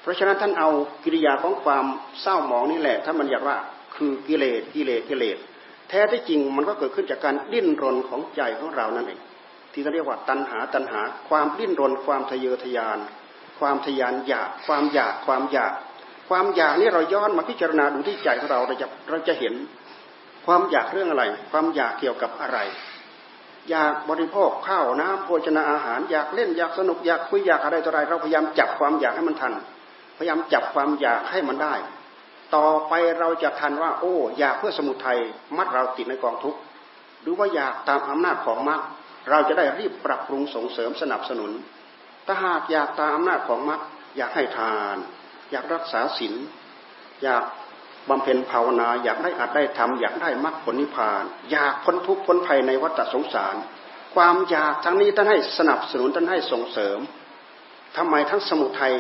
[0.03, 0.71] เพราะฉะนั้นท่านเอา
[1.05, 1.85] กิริยาของความ
[2.23, 3.57] เศร้าหมองนี่แหละท่านบัญญัติว่า
[3.97, 5.39] คือกิเลสกิเลสกิเลส
[5.89, 9.21] แท้ที่จริงมันก็เกิดขึ้นจากการดิ้นรนของใจของเรานั่นเอง
[9.73, 12.99] ที่เขาเรียกว่าตัณหาตัณหา ความดิ้นรน ความทะเยอทะยาน
[13.61, 15.73] ความทะยานอยาก ความอยากความอยาก
[16.33, 19.55] ความอยากนี่เราย้อนมาพิจารณาดูที่ใจของเราเราจะเราจะเห็น
[20.47, 22.59] ความอยากเรื่องอะไร ความอยากเกี่ยวกับอะไร
[23.71, 29.53] อยากบริโภคข้าวน้ำโภชนาอาหาร อยากเล่นอยากสนุกอยากคุยอยากอะไรต่ออะไร เราพยายามจับความอยากให้มันทัน
[30.19, 31.75] พยายามจับความอยากให้มันได้
[32.55, 35.19] ต่อไปเราจะทันว่า โอ้อยากเพื่อสมุทัย
[35.57, 36.59] มัดเราติดในกองทุกข์
[37.23, 38.81] หรือว่าอยากตามอำนาจของมรรค
[39.31, 41.51] เราจะได้รีบปรับปรุงส่งเสริมสนับสนุน
[42.27, 43.81] ถ้าหากอยากตามอำนาจของมรรค
[44.17, 44.97] อยากให้ทาน
[45.53, 46.35] อยากรักษาศีล
[47.23, 47.45] อยาก
[48.09, 53.57] บำเพ็ญภาวนา อยากได้อัดได้ทำอยากได้มรรคผลนิพพาน อยากพ้นทุกข์พ้นภัยในวัฏสงสาร
[54.15, 56.99] ความอยากทั้งนี้ท่านให้สนับสนุนท่านให้ส่งเสริม
[57.97, 58.95] ทำไมทั้งสมุทัย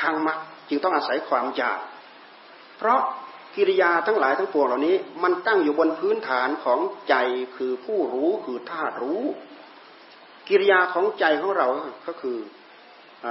[0.00, 0.38] ทางมรรค
[0.68, 1.80] จึงต้องอาศัยความอยาก
[2.78, 3.00] เพราะ
[3.54, 7.14] กิริยาทั้งหลายทั้งปวงเหล่านี้ มันตั้งอยู่บนพื้นฐานของใจ
[7.56, 9.22] คือผู้รู้คือธาตุรู้
[10.48, 11.68] กิริยาของใจของเรา
[12.06, 12.38] ก็คือ
[13.26, 13.28] อ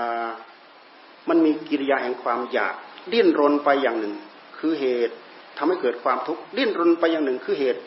[1.30, 2.74] มันมีกิริยาแห่งความอยาก
[3.14, 4.14] ดิ้นรนไปอย่างหนึ่ง
[4.60, 5.16] คือเหตุ
[5.58, 7.80] ทำให้เกิดความทุกข์ดิ้นรนไปอย่างหนึ่งคือเหตุ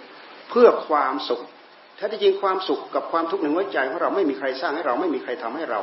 [0.50, 1.40] เพื่อความสุข
[1.96, 5.80] แท้ที่จริงความสุขกับความทุกข์ในหัวใจของเราไม่มีใครสร้างให้เราไม่มีใครทำให้เรา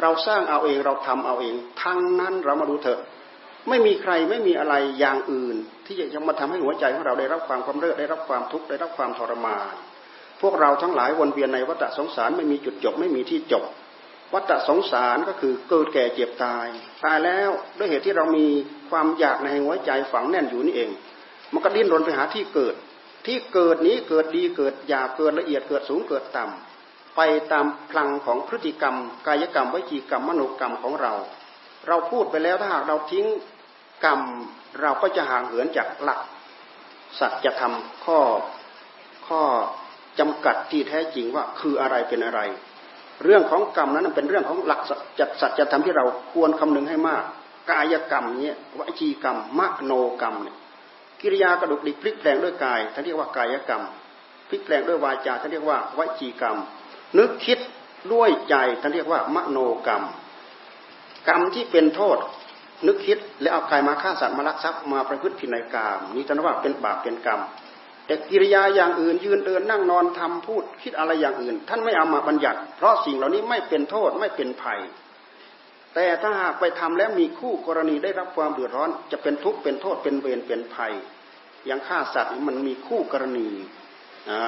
[0.00, 3.00] เราสร้างเอาเองเราทำเอาเอง ทั้งนั้นเรามาดูเถอะ
[3.68, 9.74] ไม่มีใครไม่มีอะไรอย่างอื่น ที่จะมาทำให้หัวใจของเราได้รับความความเลิศได้รับความทุกข์ได้รับความทรมาน
[10.40, 13.64] พวกเราทั้งหลายวนเวียนในวัฏสงสารไม่มีจุดจบไม่มีที่จบ
[14.34, 16.66] วัฏสงสารก็คือเกิดแก่เจ็บตาย
[17.04, 18.46] ตายแล้วด้วยเหตุที่เรามี
[18.90, 20.90] ความอยากในหัวใจฝังแน่นอยู่นี่เอง
[21.52, 22.74] มันก็ดิ้นรนไปหาที่เกิด
[23.26, 27.20] ที่เกิดนี้เกิดดีเกิดหยาบเกิดละเอียดเกิดสูงเกิดต่ำไป
[27.52, 31.12] ตามพลังของพฤติกรรม กายกรรมวิจีกรรมมโนกรรมของเรา
[31.86, 33.26] เราพูดไปแล้วถ้าหากเราทิ้ง
[34.04, 34.20] กรรม
[34.80, 36.20] เราก็จะห่างเหินจากหลัก
[37.18, 38.18] สัจธรรมข้อ
[39.28, 39.42] ข้อ
[40.18, 42.40] จำกัดที่แท้จริงว่าคืออะไรเป็นอะไร
[43.24, 44.80] เรื่องของกรรมนั้นเป็นเรื่องของหลัก
[45.18, 47.24] จัดสัจธรรมที่เราควรคำนึงให้มาก
[47.70, 50.56] กายกรรมเนี่ยวจีกรรมมโนกรรมเนี่ย
[51.20, 53.82] กิริยากระดุกดิกพลิกแปลงด้วยกายท่านเรียกว่ากายกรรม
[54.48, 56.56] พลิกแปลงด้วยวาจาท่านเรียกว่าวจีกรรม
[57.18, 57.58] นึกคิด
[58.12, 60.04] ด้วยใจท่านเรียกว่ามโนกรรม
[61.28, 62.18] กรรมที่เป็นโทษ
[62.86, 67.40] นึกคิดและเอากายมาฆ่าสัตว์มาลักทรัพย์มาประพฤติผิดในกรรมนี่ท่านว่าเป็นบาปเป็นกรรม
[68.10, 74.80] แต่กิริยาอย่างอื่นยืนเดินนั่งนอนทำพูดคิดอะไรอย่างอื่น ท่านไม่เอามาบัญญัติ เพราะสิ่งเหล่านี้ไม่เป็นโทษไม่เป็นภัย
[75.94, 80.92] แต่ถ้าหากไปทำแล้วมีคู่กรณีได้รับความเดือดร้อน จะเป็นทุกข์เป็นโทษเป็นเวรเป็นภัย
[81.66, 83.48] อย่างฆ่าสัตว์มันมีคู่กรณี
[84.30, 84.40] นะ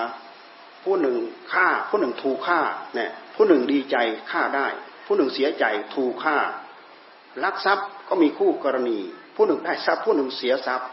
[0.85, 1.17] ผู้หนึ่ง
[1.53, 2.61] ฆ่าผู้หนึ่งถูกฆ่า
[2.95, 3.97] เนี่ยผู้หนึ่งดีใจ
[4.31, 4.67] ฆ่าได้
[5.07, 6.39] ผู้หนึ่งเสียใจถูกฆ่า
[7.45, 8.99] ลักทรัพย์ก็มีคู่กรณี
[9.37, 10.89] ผู้หนึ่งได้ทรัพย์ผู้หนึ่งเสียทรัพย์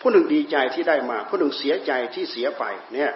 [0.00, 3.12] ผู้หนึ่งดีใจที่ได้มา ผู้หนึ่งเสียใจที่เสียไปเนี่ย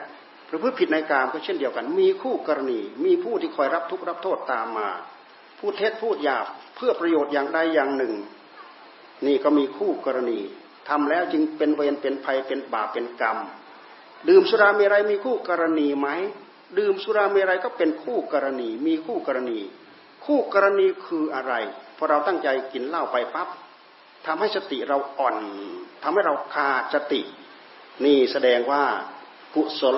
[0.49, 4.89] พระพุทธผิดในกามก็เช่นเดียวกัน มีคู่กรณี มีผู้ที่คอยรับทุกข์รับโทษตามมา
[5.59, 8.15] พูดเท็จพูดหยาบเพื่อประโยชน์อย่างใดอย่างหนึ่ง
[9.27, 10.41] นี่ก็มีคู่กรณี
[10.89, 13.39] ทำแล้วจึงเป็นเวรเป็นภัยเป็นบาปเป็นกรรม
[14.29, 16.09] ดื่มสุราเมรัยมีคู่กรณีไหม
[16.79, 19.61] ดื่มสุราเมรัยก็เป็นคู่กรณี มีคู่กรณี
[20.25, 21.55] คู่กรณีคืออะไร
[21.97, 23.49] พอเราตั้งใจกินเหล้าไปปั๊บ
[24.27, 25.37] ทำให้สติเราอ่อน
[26.03, 27.21] ทำให้เราขาดสติ
[28.05, 28.85] นี่แสดงว่า
[29.55, 29.97] กุศล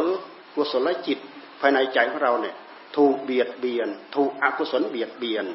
[0.54, 1.18] กุศลจิต
[1.60, 2.56] ภายในใจของเราเนี่ย
[2.96, 5.46] ถูกเบียดเบียน ถูกอกุศลเบียดเบียน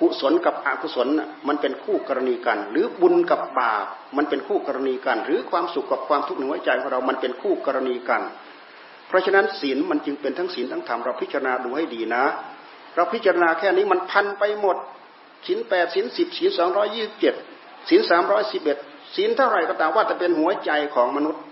[0.00, 1.08] กุศลกับอกุศล
[1.48, 8.22] มันเป็นคู่กรณีกัน หรือบุญกับบาปมันเป็นคู่กรณีกัน หรือความสุขกับความทุกข์ในหัวใจของเรา มันเป็นคู่กรณีกัน
[9.08, 12.24] เพราะฉะนั้นศีลมันจึงเป็นทั้งศีลทั้งธรรมเราพิจารณาดูให้ดีนะ
[12.94, 14.76] เราพิจารณาแค่นี้มันพันไปหมด
[15.46, 17.34] ศีลแปดศีลสิบศีลสองร้อยยี่สิบเจ็ด
[17.88, 18.78] ศีลสามร้อยสิบเอ็ด
[19.14, 21.42] ศีลเท่าไหร่ก็ตามว่าจะเป็นหัวใจของมนุษย์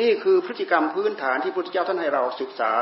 [0.00, 2.72] นี่คือพฤติกรรมพื้นฐานที่พระพุทธเจ้าท่านให้เราศึกษา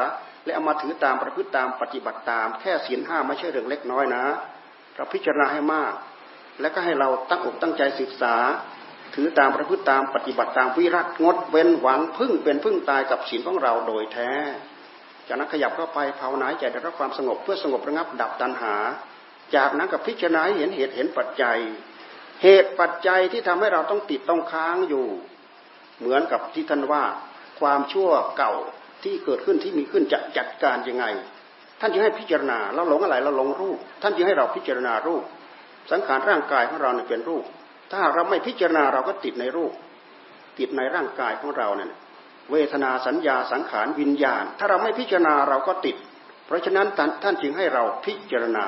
[0.44, 4.24] และเอามาถือตามประพฤติตามปฏิบัติตาม แค่ศีลห้าไม่ใช่เรื่องเล็กน้อยนะ
[4.96, 5.92] เราพิจารณาให้มาก
[6.60, 8.34] และก็ให้เราตั้งอกตั้งใจศึกษา
[9.14, 14.30] ถือตามประพฤติตามปฏิบัติตามวิรัตงดเว้นหวังพึ่งเป็นพึ่งตายกับศีลของเราโดยแท้
[15.26, 18.74] จากนั้นขยับเข้าไปภาวนาใจได้รับความสงบเพื่อสงบระงับดับตัณหา
[19.56, 21.58] จากนั้นก็พิจารณาเห็นเหตุเห็นปัจจัย
[22.42, 25.06] เหตุปัจจัยที่ทำให้เราต้องติดต้องค้างอยู่
[25.98, 27.04] เหมือนกับที่ท่านว่า
[27.60, 28.52] ความชั่วเก่า
[29.04, 31.04] ที่เกิดขึ้นที่มีขึ้นจะจัดการยังไง
[31.80, 35.24] ท่านจึงให้พิจารณาเราหลงอะไรเราหลงรูป ท่านจึงให้เราพิจารณารูป
[35.90, 37.44] สังขารร่างกายของเราเนี่ยเป็นรูป
[37.92, 39.72] ถ้าเราไม่พิจารณาเราก็ติดในรูป
[40.58, 41.90] ติดในร่างกายของเราเนี่ย
[42.50, 45.96] เวทนาสัญญาสังขารวิญญาณ ถ้าเราไม่พิจารณาเราก็ติด
[46.46, 46.86] เพราะฉะนั้น
[47.22, 48.66] ท่านจึงให้เราพิจารณา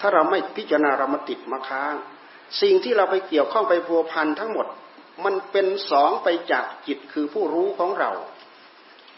[0.00, 1.94] ถ้าเราไม่พิจารณาเรามาติดมาค้าง
[2.62, 4.66] สิ่งที่เราไปเกี่ยวข้องไปพัวพันทั้งหมด
[5.24, 8.10] มันเป็นสองไปจากจิตคือผู้รู้ของเรา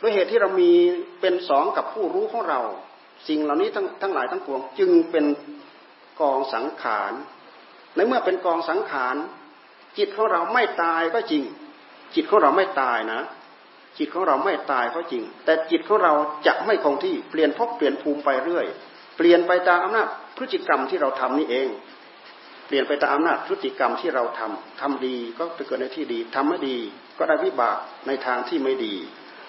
[0.00, 0.72] ด้วยเหตุที่เรามี
[1.20, 2.60] เป็นสองกับผู้รู้ของเรา
[3.28, 5.24] สิ่งเหล่านี้ทั้งทั้งหลายทั้งปวง จึงเป็น
[6.20, 7.12] กองสังขาร
[7.94, 9.16] ในเมื่อเป็นกองสังขาร
[9.98, 11.44] จิตของเราไม่ตายก็จริง
[12.14, 13.20] จิตของเราไม่ตายนะ
[13.98, 16.12] จิตของเราไม่ตายก็จริง แต่จิตของเรา
[16.46, 18.66] จะไม่คงที่เปลี่ยนพบเปลี่ยนภูมิไปเรื่อย
[19.16, 21.68] เปลี่ยนไปตามอำนาจพฤติกรรมที่เราทำนี่เอง
[22.68, 26.76] เปลี่ยนไปตามอำนาจพฤติกรรมที่เราทำทำดีก็ไปเกิดในที่ดีทำไม่ดี
[27.18, 27.76] ก็ได้วิบาก
[28.06, 28.94] ในทางที่ไม่ดี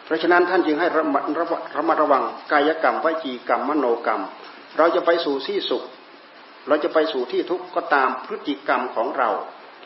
[0.05, 1.23] เพราะฉะนั้นท่านจึงให้ระมัด
[1.77, 4.21] ระมัดระวังกายกรรมวิจีกรรมมโนกรรม
[4.77, 5.83] เราจะไปสู่ที่สุข
[6.67, 9.29] เราจะไปสู่ที่ทุกข์ก็ตามพฤติกรรมของเรา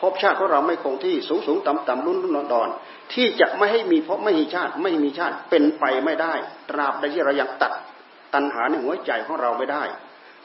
[0.00, 2.68] ภพชาติของเราไม่คงที่สูงสูงต่ำต่ำรุ่นรุ่นดอน
[3.14, 6.34] ที่จะไม่ให้มีภพราะไม่มีชาติไม่มีชาติเป็นไปไม่ได้
[6.70, 7.72] ตราบใดที่เรายังตัด
[8.34, 9.82] ตัณหาในหัวใจของเราไม่ได้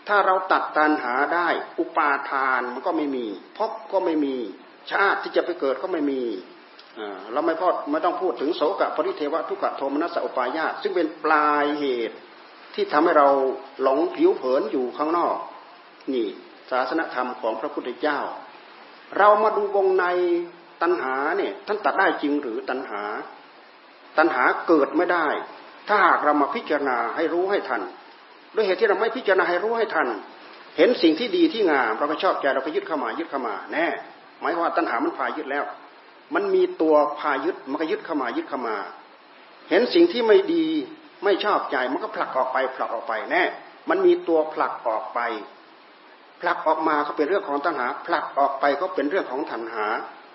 [0.10, 1.48] ถ้าเราตัดตัณหาได้
[1.80, 3.26] อุปาทานมันก็ไม่มี
[3.58, 4.36] ภพก็ไม่มี
[4.92, 6.22] ชาติที่จะไปเกิดก็ไม่มี
[7.34, 12.18] เราไม่พอดไม่ต้องพูดถึงโสกะปริเทวะทุกขโทมนัสอุปายาตซึ่งเป็นปลายเหตุ
[12.76, 13.30] ที่ทำให้เรา
[13.82, 15.38] หลงผิวเผินอยู่ข้างนอก
[16.14, 16.28] นี่
[16.72, 18.20] ศาสนธรรมของพระพุทธเจ้า
[19.18, 20.06] เรามาดูวงใน
[20.82, 23.04] ตัณหาเนี่ยท่านตัดได้จริงหรือตัณหา
[24.18, 25.28] ตัณหาเกิดไม่ได้
[25.88, 27.82] ถ้าหากเรามาพิจารณาให้รู้ให้ทัน
[28.56, 30.08] ด้วยเหตุที่เราไม่พิจารณาให้รู้ให้ทัน
[30.78, 33.88] เห็นสิ่งที่ดีที่งาม เราก็ชอบใจเราก็ยึดเข้ามายึดเข้ามาแน่
[34.40, 35.66] หมายคว่าตัณหามันพายึดแล้ว
[36.36, 38.78] มันมีตัวพายึดมันก็ยึดเข้ามายึดเข้ามา
[39.70, 40.66] เห็นสิ่งที่ไม่ดี
[41.24, 43.44] ไม่ชอบใจมันก็ผลักออกไปผลักออกไปแน่
[43.90, 45.20] มันมีตัวผลักออกไป
[46.42, 49.86] ผลักออกมาก็เป็นเรื่องของตัณหา ผลักออกไปก็เป็นเรื่องของตัณหา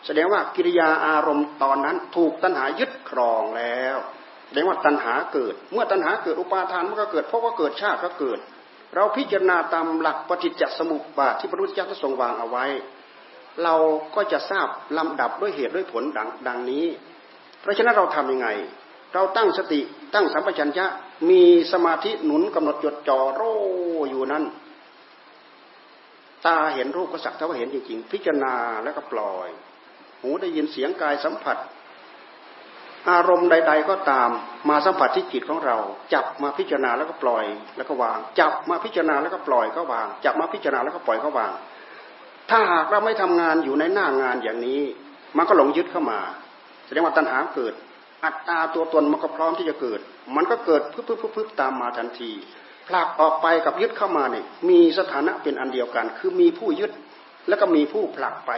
[0.07, 3.96] แสดงว่ากิริยาอารมณ์ตอนนั้นถูกตัณหายึดครองแล้ว
[4.46, 8.38] แสดงว่าตัณหาเกิด เมื่อตัณหาเกิดอุปาทานมันก็เกิดเพราะว่าเกิดชาติก็เกิด
[8.94, 12.66] เราพิจารณาตามหลักปฏิจจสมุปบาทที่พระพุทธเจ้าทรงวางเอาไว้
[13.62, 13.74] เรา
[14.14, 16.87] ก็จะทราบลำดับด้วยเหตุด้วยผลดังดงนี้
[17.61, 18.48] เพราะฉะนั้นเราทํำยังไง
[19.14, 19.80] เราตั้งสติ
[20.14, 20.87] ตั้งสัมปชัญญะ
[21.30, 23.42] มีสมาธิหนุนกำหนดจดจ่อโร
[24.11, 24.44] อยู่นั้น
[26.46, 29.48] ตาเห็นรูปก็สักเท่าว่าเห็นจริงๆ พิจารณาแล้วก็ปล่อย
[30.20, 31.57] หูได้ยินเสียงกายสัมผัส
[33.11, 34.31] อารมณ์ใด ๆ ก็ตาม
[34.69, 35.77] มาสัมผัสที่จิตของเรา
[36.14, 37.45] จับมาพิจารณาแล้วก็ปล่อย
[37.77, 41.53] แล้วก็วาง จับมาพิจารณาแล้วก็ปล่อยก็วาง จับมาพิจารณาแล้วก็ปล่อยก็วาง
[42.51, 44.83] ถ้าหากเราไม่ทำงานอยู่ในหน้างานอย่างนี้
[45.37, 46.21] มันก็หลงยึดเข้ามา
[46.87, 47.75] แสดงว่าตัณหาเกิด
[48.25, 50.01] อัตตาตัวตนมันก็พร้อมที่จะเกิด
[50.37, 52.31] มันก็เกิดพึบพึบพึบตามมาทันที
[52.88, 56.90] ผลักออกไปกับยึดเข้ามาเนี่ยมีสถานะเป็นอันเดียวกัน คือมีผู้ยึด
[57.49, 58.53] แล้วก็มีผู้ผลักไป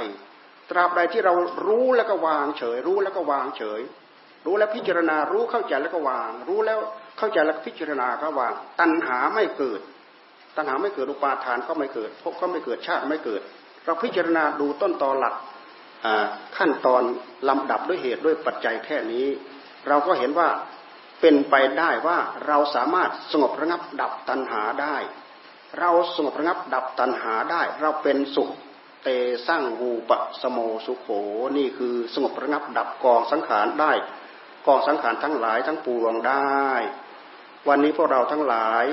[0.70, 1.34] ตราบใดที่เรา
[1.66, 3.80] รู้แล้วก็วางเฉย รู้แล้วก็วางเฉย
[4.46, 6.78] รู้แล้วพิจารณารู้เข้าใจแล้วก็วาง รู้แล้ว
[7.18, 9.80] เข้าใจแล้วพิจารณาก็วาง ตัณหาไม่เกิด
[10.56, 13.42] ตัณหาไม่เกิดอุปาทานก็ไม่เกิดภพก็ไม่เกิดชาติไม่เกิด
[13.84, 15.34] เราพิจารณาดูต้นตอหลัก
[16.56, 17.02] ขั้นตอน
[17.48, 19.26] ลำดับด้วยเหตุด้วยปัจจัยแค่นี้
[19.88, 20.48] เราก็เห็นว่า
[21.20, 24.96] เป็นไปได้ว่าเราสามารถสงบระงับดับตัณหาได้
[25.78, 28.50] เราสงบระงับดับตัณหาได้ เราเป็นสุข
[29.04, 29.08] เต
[29.48, 31.08] สร้างวูปะสโมสุขโข
[31.56, 33.92] นี่คือสงบระงับดับกองสังขารได้
[34.66, 36.66] กองสังขารทั้งหลายทั้งปวงได้
[37.68, 38.84] วันนี้พวกเราทั้งหลาย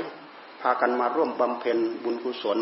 [0.62, 2.60] พากันมาร่วมบำเพ็ญบุญกุศล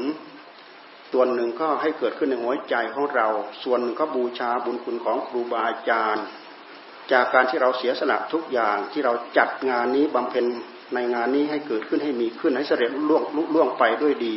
[1.12, 3.28] ส่วนหนึ่งก็ให้เกิดขึ้นในหัวใจของเรา
[3.64, 6.26] ส่วนหนึ่งก็บูชาบุญคุณของครูบาอาจารย์
[7.12, 10.46] จากการที่เราเสียสละทุกอย่างที่เราจัดงานนี้บำเพ็ญ
[10.94, 14.36] ในงานนี้ให้เกิดขึ้นให้มีขึ้นให้เสด็จล่วงล่วงไปด้วยดี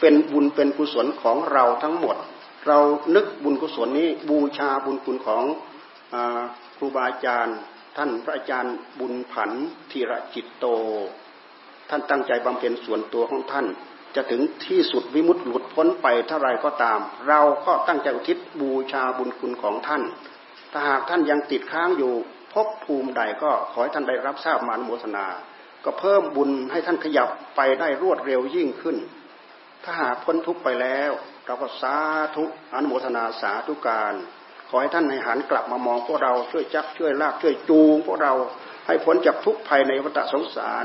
[0.00, 2.16] เป็นบุญเป็นกุศลของเราทั้งหมด
[2.66, 2.78] เรา
[3.14, 5.44] นึกบุญกุศลนี้บูชาบุญคุณของ
[6.76, 7.56] ครูบาอาจารย์
[7.98, 9.50] ท่านพระอาจารย์บุญผัน
[9.90, 10.66] ธีระจิตโต
[11.90, 13.66] ท่านตั้งใจบำเพ็ญส่วนตัวของท่าน
[14.14, 20.02] จะถึงที่สุดวิมุตติหลุดพ้นไปเท่าไรก็ตาม เราก็ตั้งใจอุทิศบูชาบุญคุณของท่าน
[20.72, 22.12] ถ้าหากท่านยังติดค้างอยู่
[22.52, 25.26] พบภูมิใดก็ขอให้ท่านได้รับทราบมานโมทนา
[25.84, 28.96] ก็เพิ่มบุญให้ท่านขยับไปได้รวดเร็วยิ่งขึ้น
[29.84, 31.10] ถ้าหากพ้นทุกไปแล้ว
[31.46, 31.96] เราก็สา
[32.36, 34.14] ธุอนุโมทนาสาธุการ
[34.68, 38.32] ขอให้ท่านในหันกลับมามองพวกเราช่วยจักช่วยลากช่วยจูงพวกเรา
[38.86, 40.84] ให้พ้นจากทุกภัยในวัฏสงสาร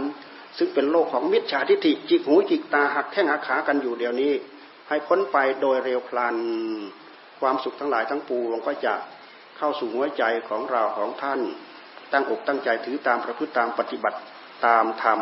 [0.57, 4.33] ซึ่งเป็นโลกของมิจฉาทิฏฐิจิกหูจิกตาหักแข้งหักขากันอยู่เดี๋ยวนี้
[4.89, 6.35] ให้พ้นไปโดยเร็วพลัน
[7.39, 8.93] ความสุขทั้งหลายทั้งปวงก็จะ
[9.57, 11.39] เข้าสู่หัวใจของเราของท่าน
[12.11, 14.17] ตั้งอกตั้งใจถือตามประพฤติตามปฏิบัติ
[14.65, 15.19] ตามธรรม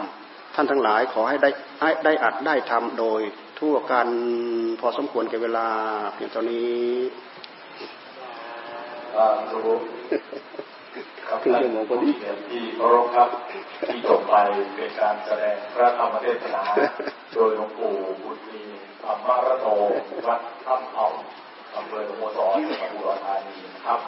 [0.56, 1.50] ท่านทั้งหลายขอให้ได้
[2.06, 3.22] ได้อัดได้ทำโดย
[3.60, 4.08] ทั่วกัน
[4.82, 5.68] พอสมควรแก่เวลา
[6.14, 6.80] เพียงเท่านี้
[9.52, 9.78] รู้
[11.28, 13.30] ครับท่านผู้มีเกียรติที่เคารพครับ
[13.88, 14.36] ที่จบไป
[14.76, 16.64] เป็นการแสดงพระธรรมเทศนา
[17.34, 17.94] โดยหลวงปู่
[18.24, 18.64] บุตรี
[19.04, 19.68] ธรรมระโต
[20.26, 21.08] วัดถ้ำเอา
[21.76, 23.56] อำเภอสมุทรสาจังหวัดอุดรธานี
[23.88, 24.00] ครับ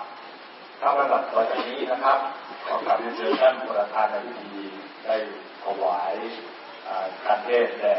[0.81, 2.19] ถ้าระดับต่อจากนี้นะครับ
[2.65, 4.63] ขอกราบเรียนเชิญท่านประธานในพิธี
[5.05, 5.15] ได้
[5.63, 6.15] ถวาย
[7.25, 7.95] การเทศแด่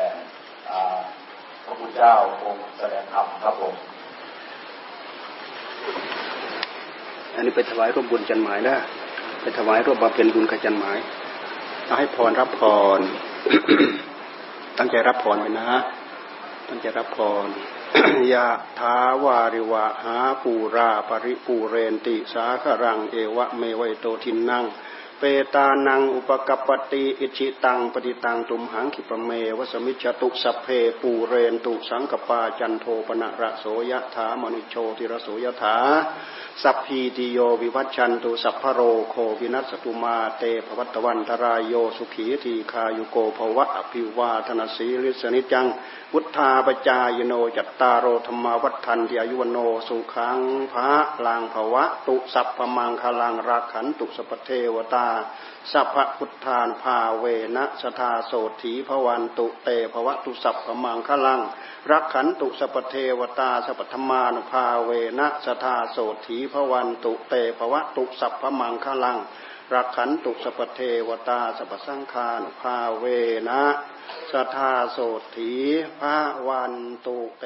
[1.65, 2.15] พระพุทธเจ้า
[2.45, 3.75] องค์แสดงธรรมครับผม
[7.35, 8.77] อันนี้ไปถวายร่วมบุญจันหมายนะ
[9.43, 10.99] ไปถวายร่วมบำเพ็ญบุญกับจันหมาย
[11.87, 12.61] เอาให้พรรับพ
[12.99, 13.01] ร
[14.79, 15.71] ตั้งใจรับพรไปนะ
[16.69, 17.47] ตั้งใจรับพร
[18.33, 18.47] ยะ
[18.79, 24.65] ทาวาริวะหาปูราปริปูเรนติสาครัง เอวะเมวัยโตทินนั่ง
[25.19, 25.25] เป
[25.55, 30.67] ตานังอุปกปติอิชิตังปฏิตังตุมหังขิปเมวสมิจตุสัพเพ
[31.01, 35.77] ปูเรนตุสังกปาจันโทปนะระโสยะถามณิโชติระโสยถา
[36.63, 45.67] สัพพีติโยวิวัชชันตุสัพพโรโควินัสตุมาเตภวัตวันตรายโยสุขีทีคายุโกภวะอภิวาธนสีลิสนิจัง
[46.13, 50.39] วุฒาปจายโนจัตตารโอธรรมวัฏทันที่อายุวโนสุขัง
[50.73, 50.91] พระ
[51.27, 55.04] ลางภวะตุสัพพมังคลังรักขันตุสปเทวตา
[55.73, 57.25] สัพพพุทธานภาเว
[57.57, 61.41] นะสทาโสถีภวันตุเตภวะตุสัพพมังคลัง
[61.91, 69.19] รักขันตุสัพเทวตาสัพธมานุภาเวนะสทาโสถีภวันตุเตภวะตุสัพพมังคลัง
[69.75, 73.05] รักขันตุสัพเทวตาสัพสังฆานุภาเว
[73.49, 73.63] นะ
[74.31, 74.99] สทาโส
[75.37, 75.53] ถี
[76.01, 76.03] ภ
[76.49, 76.75] วัน
[77.07, 77.45] ตุเต